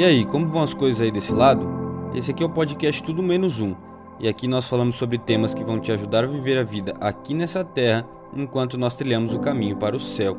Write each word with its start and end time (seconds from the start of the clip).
E 0.00 0.04
aí, 0.04 0.24
como 0.24 0.46
vão 0.46 0.62
as 0.62 0.72
coisas 0.72 1.02
aí 1.02 1.10
desse 1.10 1.30
lado? 1.30 1.68
Esse 2.14 2.30
aqui 2.30 2.42
é 2.42 2.46
o 2.46 2.48
podcast 2.48 3.02
Tudo 3.02 3.22
Menos 3.22 3.60
Um, 3.60 3.74
e 4.18 4.28
aqui 4.28 4.48
nós 4.48 4.66
falamos 4.66 4.94
sobre 4.94 5.18
temas 5.18 5.52
que 5.52 5.62
vão 5.62 5.78
te 5.78 5.92
ajudar 5.92 6.24
a 6.24 6.26
viver 6.26 6.56
a 6.56 6.62
vida 6.62 6.94
aqui 6.98 7.34
nessa 7.34 7.62
terra 7.62 8.08
enquanto 8.34 8.78
nós 8.78 8.94
trilhamos 8.94 9.34
o 9.34 9.38
caminho 9.38 9.76
para 9.76 9.94
o 9.94 10.00
céu. 10.00 10.38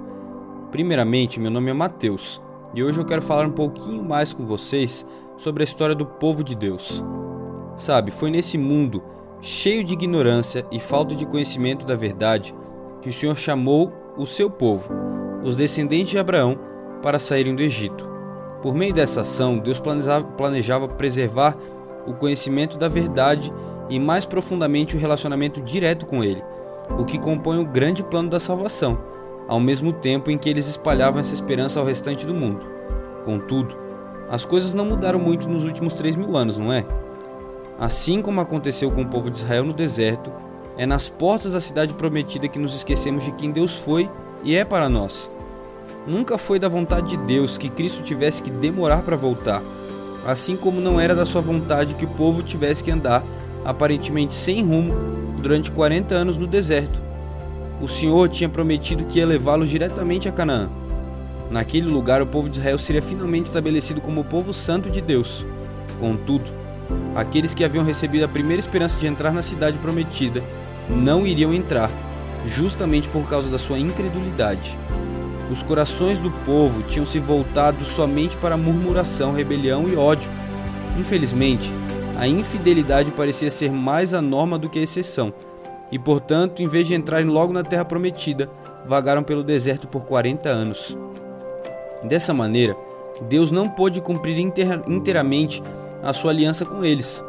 Primeiramente, 0.72 1.40
meu 1.40 1.52
nome 1.52 1.70
é 1.70 1.74
Mateus, 1.76 2.42
e 2.74 2.84
hoje 2.84 3.00
eu 3.00 3.06
quero 3.06 3.22
falar 3.22 3.46
um 3.46 3.52
pouquinho 3.52 4.04
mais 4.04 4.34
com 4.34 4.48
vocês 4.48 5.06
sobre 5.38 5.62
a 5.62 5.66
história 5.66 5.94
do 5.94 6.08
povo 6.08 6.44
de 6.44 6.56
Deus. 6.56 7.04
Sabe, 7.78 8.10
foi 8.10 8.32
nesse 8.32 8.58
mundo 8.58 9.04
cheio 9.42 9.84
de 9.84 9.94
ignorância 9.94 10.66
e 10.72 10.80
falta 10.80 11.14
de 11.14 11.28
conhecimento 11.28 11.86
da 11.86 11.96
verdade 11.96 12.56
que 13.00 13.10
o 13.10 13.14
Senhor 13.14 13.38
chamou 13.38 13.94
o 14.18 14.26
seu 14.26 14.50
povo, 14.50 14.92
os 15.44 15.56
descendentes 15.56 16.10
de 16.10 16.18
Abraão, 16.18 16.58
para 17.04 17.20
saírem 17.20 17.56
do 17.56 17.62
Egito. 17.62 18.10
Por 18.62 18.76
meio 18.76 18.94
dessa 18.94 19.22
ação, 19.22 19.58
Deus 19.58 19.80
planejava, 19.80 20.26
planejava 20.26 20.88
preservar 20.88 21.58
o 22.06 22.14
conhecimento 22.14 22.78
da 22.78 22.88
verdade 22.88 23.52
e 23.90 24.00
mais 24.00 24.26
profundamente 24.26 24.96
o 24.96 25.00
relacionamento 25.00 25.62
direto 25.62 26.06
com 26.06 26.24
Ele, 26.24 26.44
o 26.98 27.06
que 27.06 27.20
compõe 27.20 27.60
o 27.60 27.66
grande 27.66 28.04
plano 28.04 28.30
da 28.30 28.40
salvação, 28.40 29.00
ao 29.48 29.60
mesmo 29.60 29.92
tempo 29.92 30.30
em 30.30 30.38
que 30.38 30.50
eles 30.50 30.68
espalhavam 30.68 31.20
essa 31.20 31.34
esperança 31.34 31.80
ao 31.80 31.86
restante 31.86 32.26
do 32.26 32.34
mundo. 32.34 32.66
Contudo, 33.26 33.76
as 34.30 34.46
coisas 34.46 34.74
não 34.74 34.86
mudaram 34.86 35.20
muito 35.20 35.50
nos 35.50 35.66
últimos 35.66 35.94
três 35.94 36.16
mil 36.16 36.38
anos, 36.38 36.58
não 36.58 36.72
é? 36.72 36.86
Assim 37.80 38.22
como 38.22 38.40
aconteceu 38.40 38.92
com 38.92 39.02
o 39.02 39.08
povo 39.08 39.30
de 39.30 39.40
Israel 39.40 39.66
no 39.66 39.74
deserto, 39.74 40.32
é 40.78 40.86
nas 40.86 41.10
portas 41.10 41.54
da 41.54 41.60
cidade 41.60 41.94
prometida 41.94 42.48
que 42.48 42.60
nos 42.60 42.74
esquecemos 42.74 43.26
de 43.26 43.32
quem 43.34 43.52
Deus 43.52 43.76
foi 43.76 44.10
e 44.44 44.56
é 44.56 44.64
para 44.64 44.88
nós. 44.88 45.30
Nunca 46.06 46.36
foi 46.36 46.58
da 46.58 46.68
vontade 46.68 47.10
de 47.10 47.18
Deus 47.18 47.60
que 47.60 47.70
Cristo 47.70 48.02
tivesse 48.02 48.42
que 48.42 48.50
demorar 48.50 49.04
para 49.04 49.16
voltar, 49.16 49.62
assim 50.26 50.56
como 50.56 50.82
não 50.82 51.00
era 51.00 51.14
da 51.14 51.28
sua 51.28 51.42
vontade 51.42 51.94
que 51.94 52.06
o 52.06 52.10
povo 52.10 52.42
tivesse 52.42 52.84
que 52.84 52.90
andar, 52.90 53.24
aparentemente 53.64 54.34
sem 54.34 54.64
rumo, 54.64 54.94
durante 55.40 55.72
40 55.72 56.16
anos 56.16 56.38
no 56.38 56.48
deserto. 56.48 57.00
O 57.80 57.88
Senhor 57.88 58.28
tinha 58.30 58.50
prometido 58.50 59.06
que 59.06 59.20
ia 59.20 59.28
levá-los 59.28 59.70
diretamente 59.70 60.28
a 60.28 60.32
Canaã. 60.32 60.70
Naquele 61.52 61.88
lugar, 61.88 62.22
o 62.22 62.28
povo 62.28 62.50
de 62.50 62.58
Israel 62.58 62.80
seria 62.80 63.02
finalmente 63.02 63.46
estabelecido 63.46 64.02
como 64.02 64.22
o 64.22 64.26
povo 64.26 64.54
santo 64.54 64.90
de 64.90 65.02
Deus. 65.02 65.46
Contudo, 66.00 66.50
aqueles 67.14 67.54
que 67.54 67.64
haviam 67.64 67.86
recebido 67.86 68.24
a 68.24 68.28
primeira 68.28 68.60
esperança 68.60 68.98
de 68.98 69.06
entrar 69.06 69.32
na 69.32 69.44
cidade 69.44 69.78
prometida 69.78 70.42
não 70.90 71.28
iriam 71.28 71.54
entrar, 71.54 71.92
justamente 72.48 73.08
por 73.10 73.28
causa 73.30 73.50
da 73.50 73.60
sua 73.60 73.78
incredulidade. 73.78 74.78
Os 75.52 75.62
corações 75.62 76.18
do 76.18 76.32
povo 76.46 76.82
tinham 76.84 77.06
se 77.06 77.20
voltado 77.20 77.84
somente 77.84 78.38
para 78.38 78.56
murmuração, 78.56 79.34
rebelião 79.34 79.86
e 79.90 79.98
ódio. 79.98 80.32
Infelizmente, 80.98 81.74
a 82.18 82.26
infidelidade 82.26 83.12
parecia 83.12 83.52
ser 83.52 83.70
mais 83.70 84.14
a 84.14 84.22
norma 84.22 84.58
do 84.58 84.70
que 84.70 84.80
a 84.80 84.82
exceção, 84.82 85.34
e 85.92 86.00
portanto, 86.00 86.64
em 86.64 86.70
vez 86.70 86.88
de 86.88 86.96
entrarem 86.96 87.28
logo 87.28 87.52
na 87.52 87.64
terra 87.64 87.84
prometida, 87.84 88.50
vagaram 88.88 89.24
pelo 89.24 89.44
deserto 89.44 89.90
por 89.90 90.06
40 90.06 90.48
anos. 90.48 90.98
Dessa 92.02 92.34
maneira, 92.34 92.74
Deus 93.28 93.52
não 93.52 93.68
pôde 93.68 94.00
cumprir 94.00 94.40
inteiramente 94.40 95.62
a 96.02 96.14
sua 96.14 96.32
aliança 96.32 96.64
com 96.64 96.86
eles. 96.86 97.22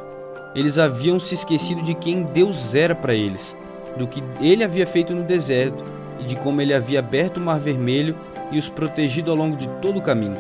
Eles 0.55 0.79
haviam 0.79 1.19
se 1.19 1.35
esquecido 1.35 1.83
de 1.83 1.95
quem 1.95 2.23
Deus 2.23 2.73
era 2.73 2.95
para 2.95 3.15
eles, 3.15 3.57
do 3.97 4.07
que 4.07 4.23
ele 4.41 4.63
havia 4.63 4.87
feito 4.87 5.13
no 5.13 5.25
deserto 5.25 5.85
e 6.23 6.27
de 6.27 6.37
como 6.37 6.61
ele 6.61 6.73
havia 6.73 7.01
aberto 7.01 7.39
o 7.39 7.41
Mar 7.41 7.59
Vermelho 7.59 8.15
e 8.51 8.59
os 8.59 8.69
protegido 8.69 9.31
ao 9.31 9.37
longo 9.37 9.57
de 9.57 9.69
todo 9.81 9.99
o 9.99 10.03
caminho. 10.03 10.37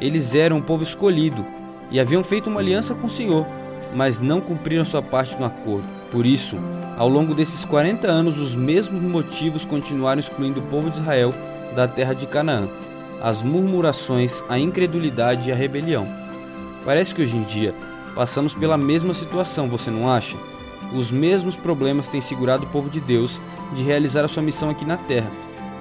Eles 0.00 0.34
eram 0.34 0.58
um 0.58 0.62
povo 0.62 0.82
escolhido 0.82 1.44
e 1.90 1.98
haviam 1.98 2.22
feito 2.22 2.48
uma 2.48 2.60
aliança 2.60 2.94
com 2.94 3.08
o 3.08 3.10
Senhor, 3.10 3.46
mas 3.94 4.20
não 4.20 4.40
cumpriram 4.40 4.84
sua 4.84 5.02
parte 5.02 5.36
no 5.36 5.44
acordo. 5.44 5.84
Por 6.12 6.24
isso, 6.24 6.56
ao 6.96 7.08
longo 7.08 7.34
desses 7.34 7.64
40 7.64 8.06
anos, 8.06 8.38
os 8.38 8.54
mesmos 8.54 9.02
motivos 9.02 9.64
continuaram 9.64 10.20
excluindo 10.20 10.60
o 10.60 10.64
povo 10.64 10.90
de 10.90 10.98
Israel 10.98 11.34
da 11.74 11.88
terra 11.88 12.14
de 12.14 12.26
Canaã: 12.26 12.68
as 13.20 13.42
murmurações, 13.42 14.42
a 14.48 14.58
incredulidade 14.58 15.48
e 15.48 15.52
a 15.52 15.56
rebelião. 15.56 16.06
Parece 16.84 17.14
que 17.14 17.22
hoje 17.22 17.36
em 17.36 17.42
dia 17.42 17.74
passamos 18.14 18.54
pela 18.54 18.78
mesma 18.78 19.12
situação, 19.12 19.68
você 19.68 19.90
não 19.90 20.08
acha? 20.08 20.36
Os 20.92 21.10
mesmos 21.10 21.54
problemas 21.56 22.08
têm 22.08 22.20
segurado 22.20 22.64
o 22.64 22.68
povo 22.68 22.88
de 22.88 23.00
Deus 23.00 23.40
de 23.74 23.82
realizar 23.82 24.24
a 24.24 24.28
sua 24.28 24.42
missão 24.42 24.70
aqui 24.70 24.84
na 24.84 24.96
terra. 24.96 25.30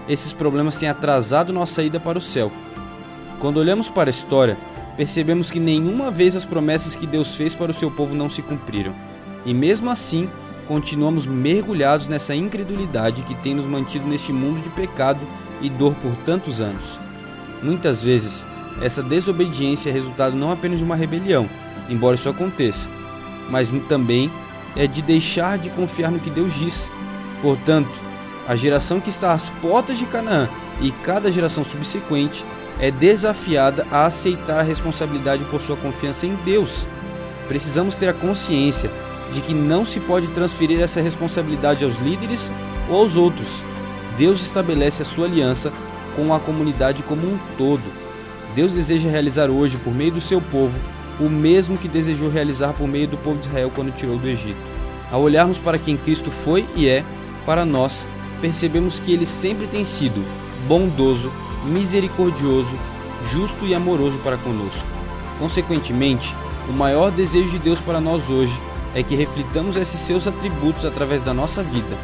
Esses 0.08 0.34
problemas 0.34 0.78
têm 0.78 0.90
atrasado 0.90 1.54
nossa 1.54 1.82
ida 1.84 2.00
para 2.00 2.18
o 2.18 2.22
céu. 2.22 2.52
Quando 3.40 3.58
olhamos 3.58 3.90
para 3.90 4.10
a 4.10 4.12
história, 4.12 4.58
percebemos 4.96 5.52
que 5.52 5.60
nenhuma 5.60 6.12
vez 6.12 6.36
as 6.36 6.46
promessas 6.46 6.96
que 6.96 7.08
Deus 7.08 7.36
fez 7.36 7.54
para 7.54 7.72
o 7.72 7.74
seu 7.74 7.92
povo 7.92 8.16
não 8.16 8.30
se 8.30 8.42
cumpriram. 8.42 8.94
E 9.46 9.54
mesmo 9.54 9.90
assim, 9.90 10.30
continuamos 10.68 11.26
mergulhados 11.26 12.08
nessa 12.08 12.36
incredulidade 12.36 13.22
que 13.22 13.36
tem 13.36 13.56
nos 13.56 13.66
mantido 13.66 14.08
neste 14.08 14.34
mundo 14.34 14.62
de 14.62 14.70
pecado 14.70 15.20
e 15.62 15.70
dor 15.70 15.96
por 15.96 16.16
tantos 16.26 16.60
anos. 16.60 17.00
Muitas 17.64 18.04
vezes, 18.04 18.46
essa 18.82 19.02
desobediência 19.02 19.90
é 19.90 19.94
resultado 19.94 20.36
não 20.36 20.52
apenas 20.52 20.80
de 20.80 20.84
uma 20.84 20.96
rebelião, 20.96 21.50
embora 21.90 22.16
isso 22.16 22.30
aconteça, 22.30 22.90
mas 23.50 23.72
também 23.88 24.32
é 24.78 24.88
de 24.88 25.02
deixar 25.02 25.58
de 25.58 25.70
confiar 25.70 26.12
no 26.12 26.20
que 26.20 26.30
Deus 26.30 26.54
diz. 26.54 26.92
Portanto, 27.42 27.92
a 28.48 28.56
geração 28.56 29.00
que 29.00 29.10
está 29.10 29.34
às 29.34 29.50
portas 29.50 29.98
de 29.98 30.06
Canaã 30.06 30.48
e 30.80 30.92
cada 30.92 31.32
geração 31.32 31.64
subsequente 31.64 32.46
é 32.80 32.92
desafiada 32.92 33.86
a 33.92 34.06
aceitar 34.06 34.60
a 34.60 34.64
responsabilidade 34.64 35.44
por 35.46 35.62
sua 35.62 35.76
confiança 35.76 36.26
em 36.26 36.36
Deus. 36.46 36.86
Precisamos 37.48 37.96
ter 37.96 38.08
a 38.08 38.14
consciência 38.14 38.90
de 39.34 39.42
que 39.42 39.54
não 39.54 39.84
se 39.84 40.00
pode 40.00 40.28
transferir 40.28 40.80
essa 40.80 41.02
responsabilidade 41.02 41.84
aos 41.84 41.98
líderes 41.98 42.52
ou 42.90 43.02
aos 43.02 43.16
outros. 43.16 43.64
Deus 44.18 44.42
estabelece 44.42 45.02
a 45.02 45.06
sua 45.06 45.26
aliança 45.26 45.72
com 46.16 46.34
a 46.34 46.40
comunidade 46.40 47.04
como 47.04 47.28
um 47.28 47.38
todo. 47.58 47.84
Deus 48.56 48.72
deseja 48.72 49.10
realizar 49.10 49.50
hoje, 49.50 49.78
por 49.78 49.94
meio 49.94 50.14
do 50.14 50.22
seu 50.22 50.42
povo, 50.42 50.80
o 51.20 51.30
mesmo 51.30 51.78
que 51.78 51.88
desejou 51.88 52.30
realizar 52.30 52.74
por 52.74 52.88
meio 52.88 53.08
do 53.08 53.18
povo 53.18 53.40
de 53.40 53.48
Israel 53.48 53.72
quando 53.74 53.96
tirou 53.96 54.18
do 54.18 54.28
Egito. 54.28 54.58
Ao 55.12 55.22
olharmos 55.22 55.58
para 55.58 55.80
quem 55.80 55.98
Cristo 55.98 56.30
foi 56.30 56.66
e 56.76 56.88
é, 56.88 57.04
para 57.46 57.66
nós, 57.66 58.08
percebemos 58.42 59.00
que 59.00 59.12
ele 59.12 59.26
sempre 59.26 59.68
tem 59.68 59.84
sido 59.84 60.24
bondoso, 60.68 61.32
misericordioso, 61.66 62.78
justo 63.32 63.66
e 63.66 63.74
amoroso 63.74 64.18
para 64.20 64.38
conosco. 64.38 64.86
Consequentemente, 65.40 66.36
o 66.70 66.74
maior 66.74 67.12
desejo 67.12 67.50
de 67.50 67.60
Deus 67.60 67.80
para 67.80 68.02
nós 68.02 68.30
hoje 68.30 68.60
é 68.94 69.02
que 69.02 69.16
reflitamos 69.16 69.78
esses 69.78 70.00
seus 70.00 70.28
atributos 70.28 70.86
através 70.86 71.22
da 71.22 71.34
nossa 71.34 71.64
vida. 71.64 71.98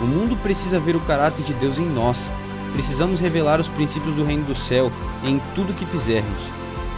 O 0.00 0.04
mundo 0.04 0.36
precisa 0.36 0.80
ver 0.80 0.96
o 0.96 1.00
caráter 1.00 1.44
de 1.44 1.52
Deus 1.54 1.78
em 1.78 1.86
nós. 1.86 2.30
Precisamos 2.72 3.20
revelar 3.20 3.60
os 3.60 3.68
princípios 3.68 4.14
do 4.14 4.24
reino 4.24 4.44
do 4.44 4.54
céu 4.54 4.92
em 5.24 5.40
tudo 5.54 5.74
que 5.74 5.86
fizermos. 5.86 6.42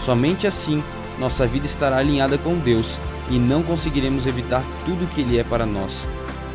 Somente 0.04 0.46
assim 0.46 0.82
nossa 1.20 1.46
vida 1.46 1.66
estará 1.66 1.98
alinhada 1.98 2.38
com 2.38 2.56
Deus 2.56 2.98
e 3.28 3.38
não 3.38 3.62
conseguiremos 3.62 4.26
evitar 4.26 4.64
tudo 4.86 5.04
o 5.04 5.08
que 5.08 5.20
Ele 5.20 5.38
é 5.38 5.44
para 5.44 5.66
nós. 5.66 6.08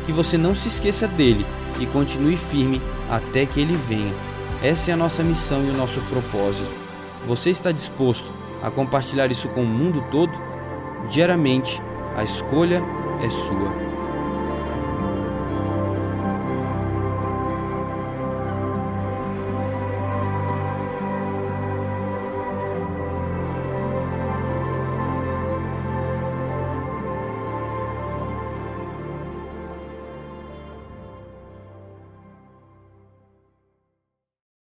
Que 0.04 0.12
você 0.12 0.36
não 0.36 0.56
se 0.56 0.66
esqueça 0.66 1.06
dele 1.06 1.46
e 1.78 1.86
continue 1.86 2.36
firme 2.36 2.82
até 3.08 3.46
que 3.46 3.60
Ele 3.60 3.78
venha. 3.88 4.12
Essa 4.62 4.90
é 4.90 4.94
a 4.94 4.96
nossa 4.96 5.22
missão 5.22 5.64
e 5.64 5.70
o 5.70 5.76
nosso 5.76 6.00
propósito. 6.02 6.68
Você 7.28 7.50
está 7.50 7.70
disposto 7.70 8.26
a 8.60 8.68
compartilhar 8.68 9.30
isso 9.30 9.48
com 9.48 9.62
o 9.62 9.66
mundo 9.66 10.04
todo? 10.10 10.32
Diariamente, 11.08 11.80
a 12.16 12.24
escolha 12.24 12.82
é 13.22 13.30
sua. 13.30 13.95